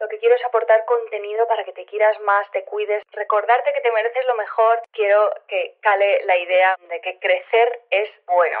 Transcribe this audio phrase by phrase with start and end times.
[0.00, 3.82] Lo que quiero es aportar contenido para que te quieras más, te cuides, recordarte que
[3.82, 4.80] te mereces lo mejor.
[4.92, 8.60] Quiero que cale la idea de que crecer es bueno.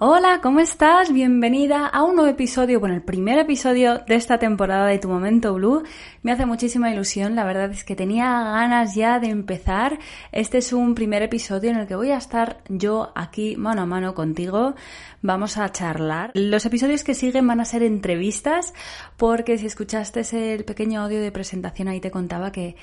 [0.00, 1.12] Hola, ¿cómo estás?
[1.12, 5.54] Bienvenida a un nuevo episodio, bueno, el primer episodio de esta temporada de Tu Momento
[5.54, 5.84] Blue.
[6.24, 10.00] Me hace muchísima ilusión, la verdad es que tenía ganas ya de empezar.
[10.32, 13.86] Este es un primer episodio en el que voy a estar yo aquí mano a
[13.86, 14.74] mano contigo.
[15.22, 16.32] Vamos a charlar.
[16.34, 18.74] Los episodios que siguen van a ser entrevistas
[19.16, 20.22] porque si escuchaste
[20.54, 22.74] el pequeño audio de presentación ahí te contaba que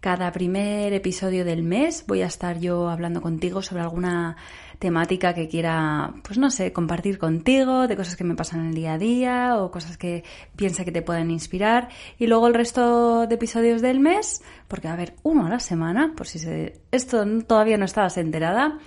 [0.00, 4.36] cada primer episodio del mes voy a estar yo hablando contigo sobre alguna
[4.78, 8.74] temática que quiera, pues no sé, compartir contigo, de cosas que me pasan en el
[8.74, 10.24] día a día o cosas que
[10.56, 11.88] piensa que te pueden inspirar.
[12.18, 15.60] Y luego el resto de episodios del mes, porque va a haber uno a la
[15.60, 18.78] semana, por si se, esto todavía no estabas enterada.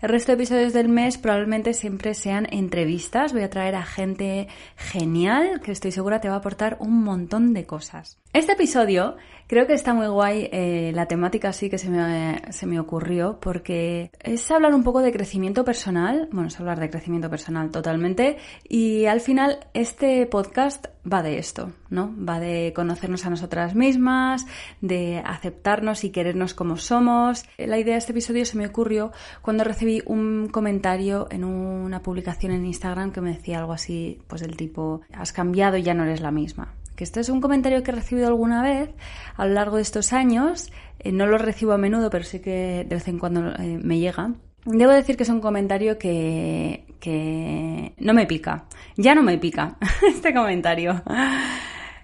[0.00, 3.32] El resto de episodios del mes probablemente siempre sean entrevistas.
[3.32, 7.52] Voy a traer a gente genial que estoy segura te va a aportar un montón
[7.52, 8.16] de cosas.
[8.32, 9.16] Este episodio
[9.48, 13.40] creo que está muy guay eh, la temática así que se me, se me ocurrió
[13.40, 16.28] porque es hablar un poco de crecimiento personal.
[16.32, 18.38] Bueno, es hablar de crecimiento personal totalmente.
[18.68, 22.14] Y al final este podcast va de esto, ¿no?
[22.16, 24.46] Va de conocernos a nosotras mismas,
[24.80, 27.44] de aceptarnos y querernos como somos.
[27.56, 32.52] La idea de este episodio se me ocurrió cuando recibí un comentario en una publicación
[32.52, 36.04] en Instagram que me decía algo así, pues del tipo, has cambiado y ya no
[36.04, 36.74] eres la misma.
[36.96, 38.90] Que esto es un comentario que he recibido alguna vez
[39.36, 40.72] a lo largo de estos años.
[40.98, 44.00] Eh, no lo recibo a menudo, pero sí que de vez en cuando eh, me
[44.00, 44.32] llega.
[44.64, 48.64] Debo decir que es un comentario que, que no me pica.
[48.96, 49.76] Ya no me pica
[50.08, 51.02] este comentario.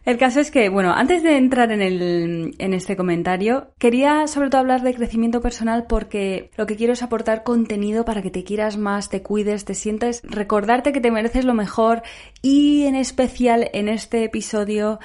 [0.04, 4.50] El caso es que, bueno, antes de entrar en, el, en este comentario, quería sobre
[4.50, 8.44] todo hablar de crecimiento personal porque lo que quiero es aportar contenido para que te
[8.44, 12.02] quieras más, te cuides, te sientas, recordarte que te mereces lo mejor
[12.42, 15.00] y en especial en este episodio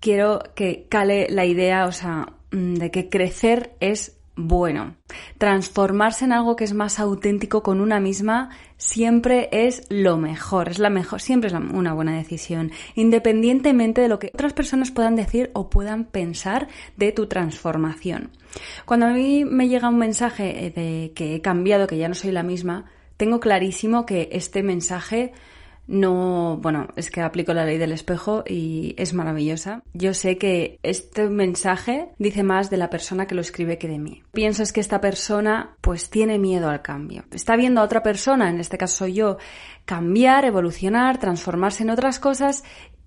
[0.00, 4.94] quiero que cale la idea, o sea, de que crecer es bueno.
[5.36, 10.78] Transformarse en algo que es más auténtico con una misma siempre es lo mejor, es
[10.78, 15.50] la mejor, siempre es una buena decisión, independientemente de lo que otras personas puedan decir
[15.54, 18.30] o puedan pensar de tu transformación.
[18.84, 22.30] Cuando a mí me llega un mensaje de que he cambiado, que ya no soy
[22.30, 22.84] la misma,
[23.16, 25.32] tengo clarísimo que este mensaje
[25.88, 29.82] no, bueno, es que aplico la ley del espejo y es maravillosa.
[29.94, 33.98] Yo sé que este mensaje dice más de la persona que lo escribe que de
[33.98, 34.22] mí.
[34.32, 37.24] Pienso es que esta persona pues tiene miedo al cambio.
[37.32, 39.38] Está viendo a otra persona, en este caso soy yo,
[39.86, 42.64] cambiar, evolucionar, transformarse en otras cosas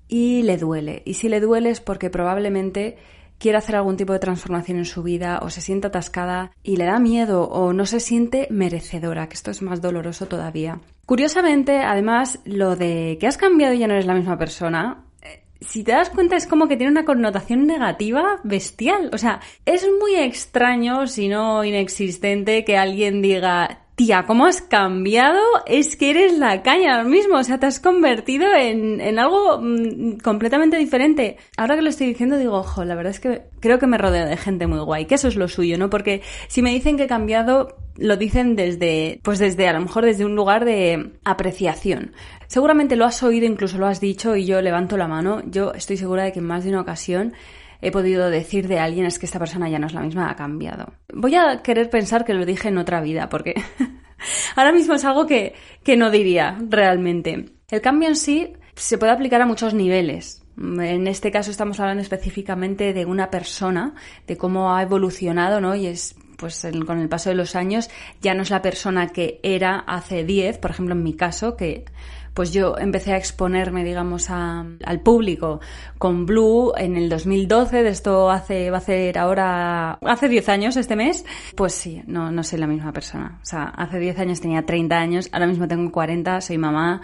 [0.08, 1.04] y le duele.
[1.06, 2.98] Y si le duele es porque probablemente
[3.42, 6.86] quiere hacer algún tipo de transformación en su vida o se siente atascada y le
[6.86, 10.80] da miedo o no se siente merecedora, que esto es más doloroso todavía.
[11.12, 15.44] Curiosamente, además, lo de que has cambiado y ya no eres la misma persona, eh,
[15.60, 19.10] si te das cuenta es como que tiene una connotación negativa bestial.
[19.12, 25.40] O sea, es muy extraño, si no inexistente, que alguien diga, tía, ¿cómo has cambiado?
[25.68, 30.18] Es que eres la caña ahora mismo, o sea, te has convertido en, algo mm,
[30.24, 31.38] completamente diferente.
[31.56, 34.26] Ahora que lo estoy diciendo digo, ojo, la verdad es que creo que me rodeo
[34.26, 35.92] de gente muy guay, que eso es lo suyo, ¿no?
[35.92, 40.04] Porque si me dicen que he cambiado, lo dicen desde, pues desde, a lo mejor
[40.04, 42.14] desde un lugar de apreciación.
[42.48, 45.44] Seguramente lo has oído, incluso lo has dicho, y yo levanto la mano.
[45.46, 47.34] Yo estoy segura de que en más de una ocasión
[47.82, 50.36] he podido decir de alguien es que esta persona ya no es la misma, ha
[50.36, 50.94] cambiado.
[51.14, 53.56] Voy a querer pensar que lo dije en otra vida, porque
[54.56, 55.54] ahora mismo es algo que,
[55.84, 57.46] que no diría realmente.
[57.70, 60.44] El cambio en sí se puede aplicar a muchos niveles.
[60.58, 63.96] En este caso estamos hablando específicamente de una persona,
[64.28, 65.76] de cómo ha evolucionado, ¿no?
[65.76, 67.90] Y es pues con el paso de los años
[68.20, 71.86] ya no es la persona que era hace 10, por ejemplo en mi caso, que
[72.34, 75.60] pues yo empecé a exponerme, digamos, al público
[75.98, 80.78] con Blue en el 2012, de esto hace, va a ser ahora, hace 10 años
[80.78, 81.26] este mes,
[81.56, 83.40] pues sí, no, no soy la misma persona.
[83.42, 87.02] O sea, hace 10 años tenía 30 años, ahora mismo tengo 40, soy mamá,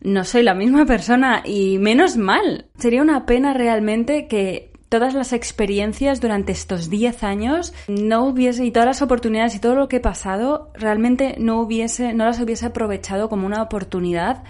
[0.00, 2.66] no soy la misma persona y menos mal.
[2.76, 8.70] Sería una pena realmente que todas las experiencias durante estos 10 años no hubiese y
[8.70, 12.66] todas las oportunidades y todo lo que he pasado realmente no hubiese no las hubiese
[12.66, 14.44] aprovechado como una oportunidad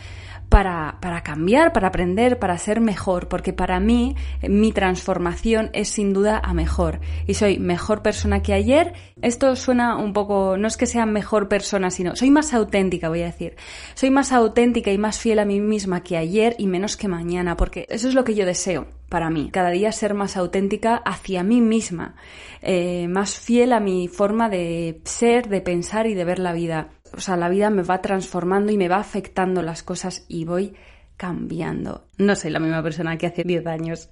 [0.49, 4.15] para, para cambiar, para aprender, para ser mejor, porque para mí
[4.49, 8.93] mi transformación es sin duda a mejor y soy mejor persona que ayer.
[9.21, 13.23] Esto suena un poco, no es que sea mejor persona, sino soy más auténtica, voy
[13.23, 13.57] a decir.
[13.95, 17.57] Soy más auténtica y más fiel a mí misma que ayer y menos que mañana,
[17.57, 19.51] porque eso es lo que yo deseo para mí.
[19.53, 22.17] Cada día ser más auténtica hacia mí misma,
[22.63, 26.89] eh, más fiel a mi forma de ser, de pensar y de ver la vida
[27.17, 30.75] o sea, la vida me va transformando y me va afectando las cosas y voy
[31.17, 32.07] cambiando.
[32.19, 34.09] No soy la misma persona que hace 10 años.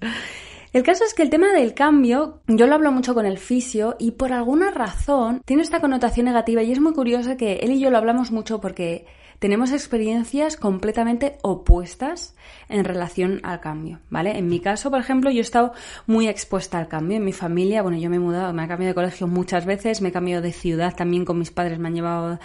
[0.73, 3.95] El caso es que el tema del cambio, yo lo hablo mucho con el fisio
[3.99, 7.79] y por alguna razón tiene esta connotación negativa y es muy curioso que él y
[7.79, 9.05] yo lo hablamos mucho porque
[9.43, 12.33] tenemos experiencias completamente opuestas
[12.69, 14.37] en relación al cambio, ¿vale?
[14.37, 15.73] En mi caso, por ejemplo, yo he estado
[16.07, 17.17] muy expuesta al cambio.
[17.17, 19.99] En mi familia, bueno, yo me he mudado, me he cambiado de colegio muchas veces,
[19.99, 22.39] me he cambiado de ciudad también con mis padres, me han llevado,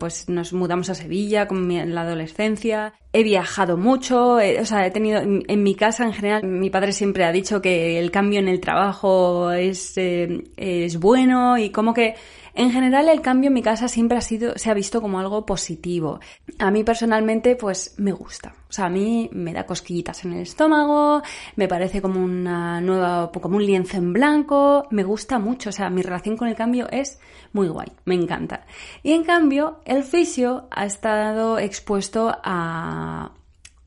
[0.00, 2.94] pues nos mudamos a Sevilla con en la adolescencia.
[3.12, 7.26] He viajado mucho, o sea, he tenido, en, mi casa en general, mi padre siempre
[7.26, 12.16] ha dicho que el cambio en el trabajo es, eh, es bueno y como que
[12.58, 15.46] en general el cambio en mi casa siempre ha sido, se ha visto como algo
[15.46, 16.18] positivo.
[16.58, 18.52] A mí personalmente pues me gusta.
[18.68, 21.22] O sea, a mí me da cosquillitas en el estómago,
[21.54, 25.70] me parece como una nueva, como un lienzo en blanco, me gusta mucho.
[25.70, 27.20] O sea, mi relación con el cambio es
[27.52, 28.66] muy guay, me encanta.
[29.04, 33.30] Y en cambio, el fisio ha estado expuesto a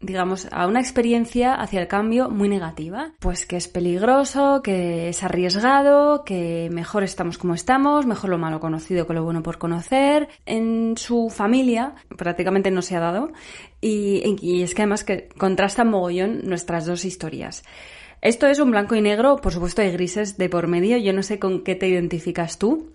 [0.02, 3.14] digamos, a una experiencia hacia el cambio muy negativa.
[3.20, 8.60] Pues que es peligroso, que es arriesgado, que mejor estamos como estamos, mejor lo malo
[8.60, 10.30] conocido que lo bueno por conocer.
[10.46, 13.32] En su familia prácticamente no se ha dado
[13.82, 17.64] y, es que además que contrastan mogollón nuestras dos historias.
[18.22, 21.24] Esto es un blanco y negro, por supuesto hay grises de por medio, yo no
[21.24, 22.94] sé con qué te identificas tú,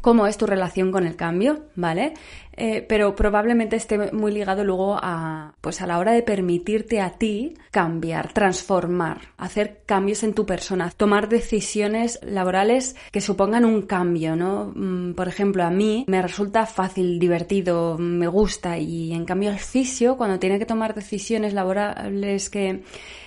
[0.00, 2.14] cómo es tu relación con el cambio, ¿vale?
[2.54, 7.10] Eh, pero probablemente esté muy ligado luego a, pues a la hora de permitirte a
[7.10, 14.36] ti cambiar, transformar, hacer cambios en tu persona, tomar decisiones laborales que supongan un cambio,
[14.36, 14.72] ¿no?
[14.74, 19.58] Mm, por ejemplo, a mí me resulta fácil, divertido, me gusta y en cambio el
[19.58, 22.82] fisio, cuando tiene que tomar decisiones laborales que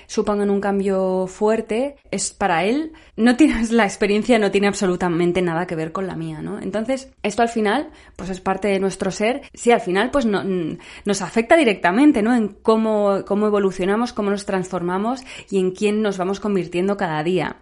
[0.07, 5.67] supongan un cambio fuerte, es para él, no tienes la experiencia, no tiene absolutamente nada
[5.67, 6.59] que ver con la mía, ¿no?
[6.59, 10.43] Entonces, esto al final, pues es parte de nuestro ser, sí, al final, pues no,
[10.43, 12.35] nos afecta directamente, ¿no?
[12.35, 17.57] En cómo, cómo evolucionamos, cómo nos transformamos y en quién nos vamos convirtiendo cada día.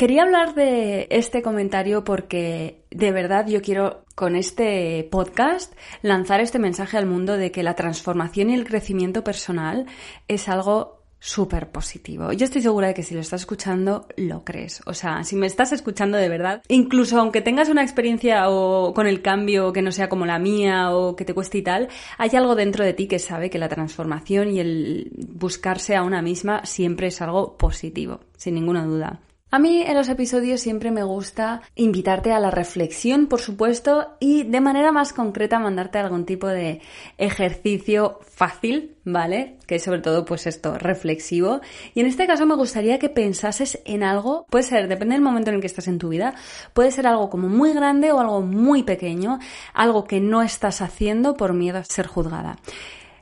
[0.00, 6.58] Quería hablar de este comentario porque de verdad yo quiero con este podcast lanzar este
[6.58, 9.84] mensaje al mundo de que la transformación y el crecimiento personal
[10.26, 12.32] es algo súper positivo.
[12.32, 14.82] Yo estoy segura de que si lo estás escuchando, lo crees.
[14.86, 19.06] O sea, si me estás escuchando de verdad, incluso aunque tengas una experiencia o con
[19.06, 22.30] el cambio que no sea como la mía o que te cueste y tal, hay
[22.34, 26.64] algo dentro de ti que sabe que la transformación y el buscarse a una misma
[26.64, 29.20] siempre es algo positivo, sin ninguna duda.
[29.52, 34.44] A mí en los episodios siempre me gusta invitarte a la reflexión, por supuesto, y
[34.44, 36.80] de manera más concreta mandarte algún tipo de
[37.18, 39.56] ejercicio fácil, ¿vale?
[39.66, 41.62] Que sobre todo pues esto, reflexivo.
[41.94, 45.50] Y en este caso me gustaría que pensases en algo, puede ser, depende del momento
[45.50, 46.36] en el que estás en tu vida,
[46.72, 49.40] puede ser algo como muy grande o algo muy pequeño,
[49.74, 52.60] algo que no estás haciendo por miedo a ser juzgada.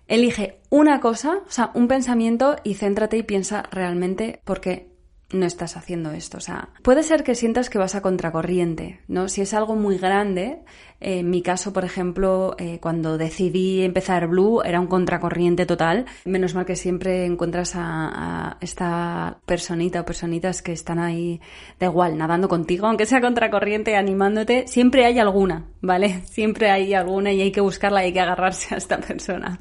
[0.09, 4.98] Elige una cosa, o sea, un pensamiento y céntrate y piensa realmente por qué
[5.31, 6.39] no estás haciendo esto.
[6.39, 9.29] O sea, puede ser que sientas que vas a contracorriente, ¿no?
[9.29, 10.61] Si es algo muy grande,
[11.01, 16.07] en mi caso, por ejemplo, eh, cuando decidí empezar Blue, era un contracorriente total.
[16.25, 21.41] Menos mal que siempre encuentras a, esta personita o personitas que están ahí,
[21.79, 26.23] da igual, nadando contigo, aunque sea contracorriente, animándote, siempre hay alguna, ¿vale?
[26.39, 29.59] Siempre hay alguna y hay que buscarla y hay que agarrarse a esta persona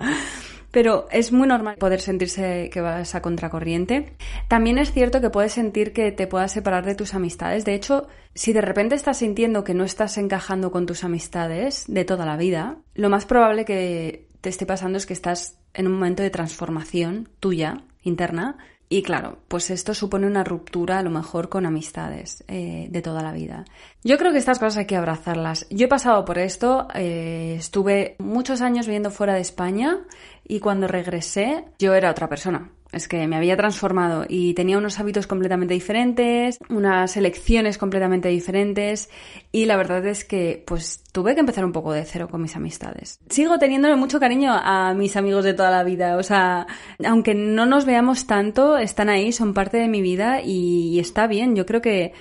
[0.71, 4.13] pero es muy normal poder sentirse que vas a contracorriente.
[4.47, 7.65] También es cierto que puedes sentir que te puedas separar de tus amistades.
[7.65, 12.05] De hecho, si de repente estás sintiendo que no estás encajando con tus amistades de
[12.05, 15.93] toda la vida, lo más probable que te esté pasando es que estás en un
[15.93, 18.57] momento de transformación tuya, interna,
[18.89, 23.21] y claro, pues esto supone una ruptura a lo mejor con amistades eh, de toda
[23.21, 23.65] la vida.
[24.03, 25.67] Yo creo que estas cosas hay que abrazarlas.
[25.69, 29.99] Yo he pasado por esto, eh, estuve muchos años viviendo fuera de España
[30.47, 32.71] y cuando regresé yo era otra persona.
[32.91, 39.09] Es que me había transformado y tenía unos hábitos completamente diferentes, unas elecciones completamente diferentes
[39.51, 42.55] y la verdad es que pues tuve que empezar un poco de cero con mis
[42.55, 43.19] amistades.
[43.29, 46.67] Sigo teniéndole mucho cariño a mis amigos de toda la vida, o sea,
[47.05, 51.55] aunque no nos veamos tanto, están ahí, son parte de mi vida y está bien.
[51.55, 52.13] Yo creo que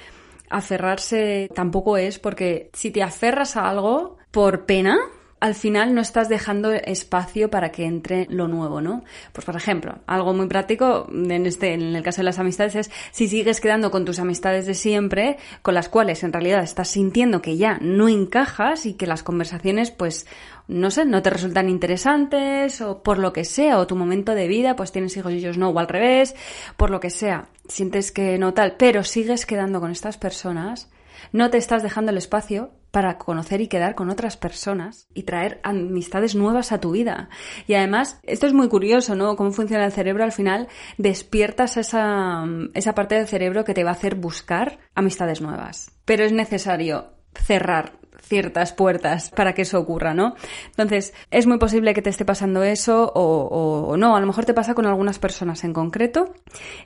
[0.50, 4.98] aferrarse tampoco es porque si te aferras a algo por pena,
[5.38, 9.04] al final no estás dejando espacio para que entre lo nuevo, ¿no?
[9.32, 12.90] Pues por ejemplo, algo muy práctico en este, en el caso de las amistades es
[13.10, 17.42] si sigues quedando con tus amistades de siempre, con las cuales en realidad estás sintiendo
[17.42, 20.26] que ya no encajas y que las conversaciones, pues,
[20.68, 24.48] no sé, no te resultan interesantes o por lo que sea, o tu momento de
[24.48, 26.34] vida, pues tienes hijos y ellos no, o al revés,
[26.78, 30.90] por lo que sea, sientes que no tal, pero sigues quedando con estas personas,
[31.32, 35.60] no te estás dejando el espacio para conocer y quedar con otras personas y traer
[35.62, 37.28] amistades nuevas a tu vida.
[37.66, 39.36] Y además, esto es muy curioso, ¿no?
[39.36, 40.24] Cómo funciona el cerebro.
[40.24, 45.42] Al final, despiertas esa, esa parte del cerebro que te va a hacer buscar amistades
[45.42, 45.92] nuevas.
[46.06, 50.34] Pero es necesario cerrar ciertas puertas para que eso ocurra, ¿no?
[50.68, 54.46] Entonces, es muy posible que te esté pasando eso o, o, no, a lo mejor
[54.46, 56.32] te pasa con algunas personas en concreto.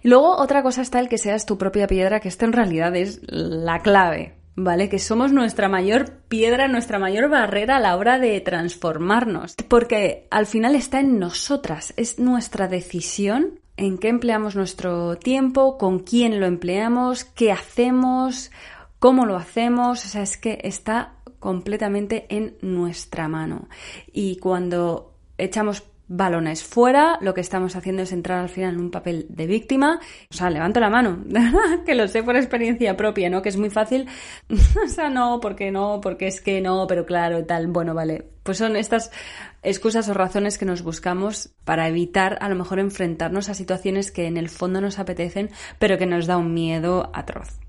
[0.03, 3.21] Luego otra cosa está el que seas tu propia piedra, que esto en realidad es
[3.29, 4.89] la clave, ¿vale?
[4.89, 10.47] Que somos nuestra mayor piedra, nuestra mayor barrera a la hora de transformarnos, porque al
[10.47, 16.47] final está en nosotras, es nuestra decisión en qué empleamos nuestro tiempo, con quién lo
[16.47, 18.51] empleamos, qué hacemos,
[18.99, 23.69] cómo lo hacemos, o sea, es que está completamente en nuestra mano.
[24.13, 28.91] Y cuando echamos balones fuera, lo que estamos haciendo es entrar al final en un
[28.91, 30.01] papel de víctima.
[30.29, 31.25] O sea, levanto la mano,
[31.87, 33.43] que lo sé por experiencia propia, ¿no?
[33.43, 34.09] Que es muy fácil.
[34.85, 37.69] o sea, no, porque no, porque es que no, pero claro, tal.
[37.69, 38.27] Bueno, vale.
[38.43, 39.13] Pues son estas
[39.63, 44.27] excusas o razones que nos buscamos para evitar a lo mejor enfrentarnos a situaciones que
[44.27, 47.61] en el fondo nos apetecen, pero que nos da un miedo atroz.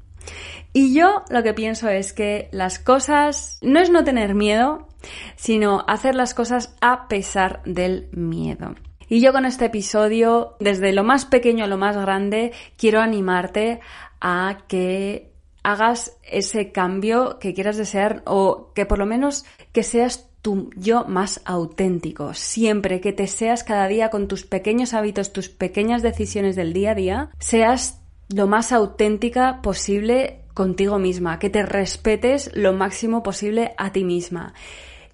[0.74, 4.88] Y yo lo que pienso es que las cosas no es no tener miedo,
[5.36, 8.76] sino hacer las cosas a pesar del miedo.
[9.12, 13.82] Y yo con este episodio, desde lo más pequeño a lo más grande, quiero animarte
[14.22, 20.30] a que hagas ese cambio que quieras desear o que por lo menos que seas
[20.42, 22.34] tu yo más auténtico.
[22.34, 26.92] Siempre que te seas cada día con tus pequeños hábitos, tus pequeñas decisiones del día
[26.92, 33.74] a día, seas lo más auténtica posible contigo misma, que te respetes lo máximo posible
[33.78, 34.54] a ti misma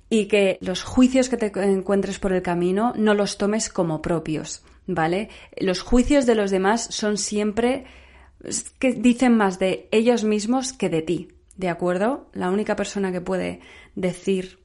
[0.09, 4.63] y que los juicios que te encuentres por el camino no los tomes como propios,
[4.85, 5.29] ¿vale?
[5.59, 7.85] Los juicios de los demás son siempre
[8.79, 12.29] que dicen más de ellos mismos que de ti, ¿de acuerdo?
[12.33, 13.59] La única persona que puede
[13.95, 14.59] decir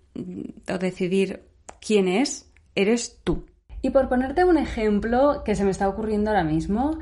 [0.69, 1.45] o decidir
[1.81, 3.47] quién es, eres tú.
[3.81, 6.99] Y por ponerte un ejemplo que se me está ocurriendo ahora mismo,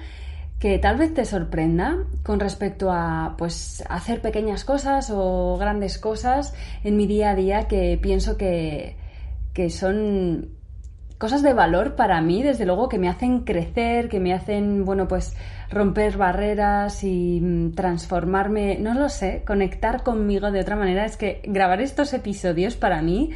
[0.61, 6.55] que tal vez te sorprenda con respecto a pues hacer pequeñas cosas o grandes cosas
[6.85, 8.95] en mi día a día que pienso que,
[9.55, 10.51] que son
[11.21, 15.07] cosas de valor para mí, desde luego, que me hacen crecer, que me hacen, bueno,
[15.07, 15.37] pues
[15.71, 21.05] romper barreras y mm, transformarme, no lo sé, conectar conmigo de otra manera.
[21.05, 23.33] Es que grabar estos episodios para mí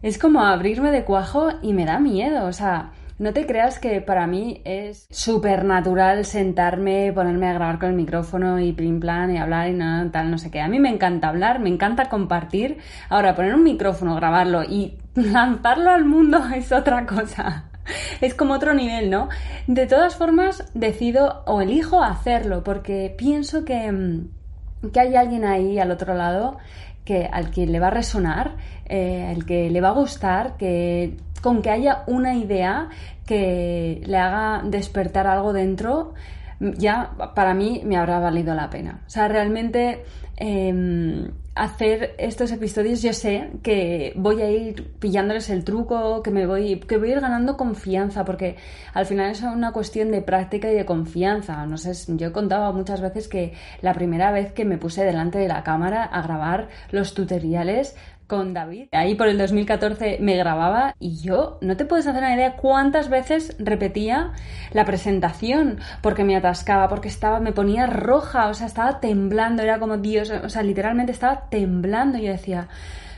[0.00, 2.46] es como abrirme de cuajo y me da miedo.
[2.46, 7.78] O sea, No te creas que para mí es súper natural sentarme, ponerme a grabar
[7.78, 10.62] con el micrófono y plim plan y hablar y nada, tal, no sé qué.
[10.62, 12.78] A mí me encanta hablar, me encanta compartir.
[13.10, 17.70] Ahora, poner un micrófono, grabarlo y lanzarlo al mundo es otra cosa.
[18.22, 19.28] Es como otro nivel, ¿no?
[19.66, 25.78] De todas formas, decido o elijo hacerlo porque pienso que, mm, que hay alguien ahí
[25.78, 26.56] al otro lado
[27.04, 31.16] que al que le va a resonar, eh, al que le va a gustar, que
[31.40, 32.88] con que haya una idea
[33.26, 36.14] que le haga despertar algo dentro,
[36.60, 39.02] ya para mí me habrá valido la pena.
[39.06, 40.04] O sea, realmente
[40.36, 46.46] em, hacer estos episodios yo sé que voy a ir pillándoles el truco, que me
[46.46, 48.56] voy, que voy a ir ganando confianza, porque
[48.94, 51.64] al final es una cuestión de práctica y de confianza.
[51.66, 55.38] No sé, yo he contado muchas veces que la primera vez que me puse delante
[55.38, 57.96] de la cámara a grabar los tutoriales
[58.30, 58.86] con David.
[58.92, 63.10] Ahí por el 2014 me grababa y yo no te puedes hacer una idea cuántas
[63.10, 64.34] veces repetía
[64.72, 69.80] la presentación porque me atascaba, porque estaba, me ponía roja, o sea, estaba temblando, era
[69.80, 72.68] como Dios, o sea, literalmente estaba temblando yo decía,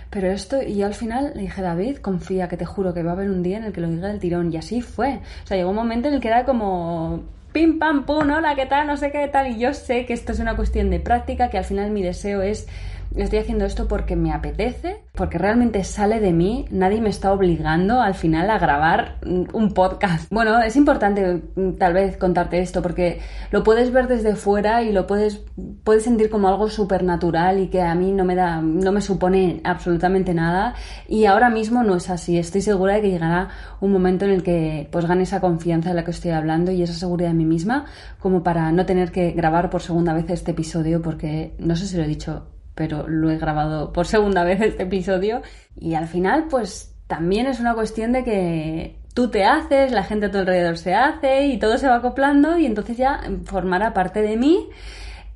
[0.09, 3.11] pero esto, y yo al final le dije, David, confía, que te juro que va
[3.11, 4.53] a haber un día en el que lo diga el tirón.
[4.53, 5.21] Y así fue.
[5.43, 8.67] O sea, llegó un momento en el que era como pim pam pum, hola, ¿qué
[8.67, 8.87] tal?
[8.87, 9.49] No sé qué tal.
[9.49, 12.43] Y yo sé que esto es una cuestión de práctica, que al final mi deseo
[12.43, 12.67] es
[13.17, 18.01] estoy haciendo esto porque me apetece, porque realmente sale de mí, nadie me está obligando
[18.01, 20.31] al final a grabar un podcast.
[20.31, 24.93] Bueno, es importante mm, tal vez contarte esto porque lo puedes ver desde fuera y
[24.93, 25.43] lo puedes,
[25.85, 29.01] puedes sentir como algo súper natural y que a mí no me da, no me
[29.01, 30.75] supone absolutamente nada
[31.09, 32.39] y ahora mismo no es así.
[32.39, 33.49] Estoy segura de que llegará
[33.81, 36.83] un momento en el que pues gane esa confianza de la que estoy hablando y
[36.83, 37.87] esa seguridad en mí misma
[38.19, 41.97] como para no tener que grabar por segunda vez este episodio porque no sé si
[41.97, 45.43] lo he dicho pero lo he grabado por segunda vez este episodio
[45.79, 50.27] y al final pues también es una cuestión de que tú te haces, la gente
[50.27, 54.23] a tu alrededor se hace y todo se va acoplando y entonces ya formará parte
[54.23, 54.69] de mí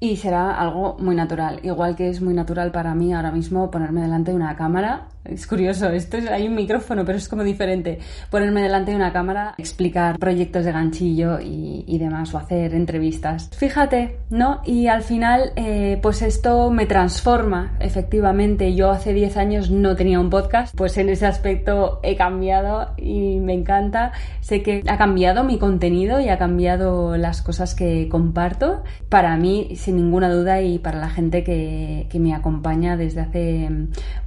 [0.00, 1.60] y será algo muy natural.
[1.62, 5.08] Igual que es muy natural para mí ahora mismo ponerme delante de una cámara.
[5.28, 7.98] Es curioso, esto es, hay un micrófono, pero es como diferente.
[8.30, 13.50] Ponerme delante de una cámara, explicar proyectos de ganchillo y, demás, o hacer entrevistas.
[13.56, 14.60] Fíjate, ¿no?
[14.64, 18.74] Y al final, eh, pues esto me transforma, efectivamente.
[18.74, 23.40] Yo hace 10 años no tenía un podcast, pues en ese aspecto he cambiado y
[23.40, 24.12] me encanta.
[24.40, 28.82] Sé que ha cambiado mi contenido y ha cambiado las cosas que comparto.
[29.08, 33.68] Para mí, sin ninguna duda y para la gente que, me acompaña desde hace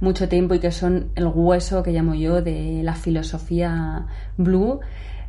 [0.00, 4.80] mucho tiempo y que son el hueso que llamo yo de la filosofía blue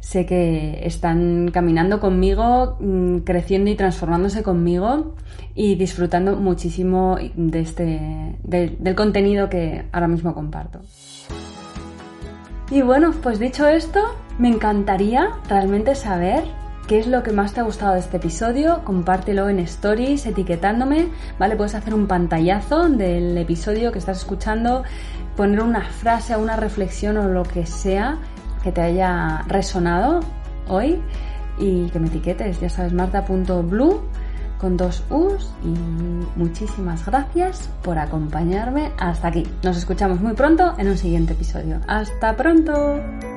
[0.01, 5.15] sé que están caminando conmigo, mm, creciendo y transformándose conmigo
[5.55, 10.81] y disfrutando muchísimo de este, del contenido que ahora mismo comparto.
[12.71, 13.99] Y bueno, pues dicho esto,
[14.39, 16.43] me encantaría realmente saber
[16.87, 21.09] qué es lo que más te ha gustado de este episodio, compártelo en stories etiquetándome,
[21.39, 21.55] ¿vale?
[21.55, 24.83] Puedes hacer un pantallazo del episodio que estás escuchando,
[25.35, 28.17] poner una frase, una reflexión o lo que sea
[28.63, 30.19] que te haya resonado
[30.67, 31.01] hoy
[31.57, 34.01] y que me etiquetes, ya sabes, marta.blue
[34.59, 39.43] con dos U's y muchísimas gracias por acompañarme hasta aquí.
[39.63, 41.79] Nos escuchamos muy pronto en un siguiente episodio.
[41.87, 43.30] Hasta pronto.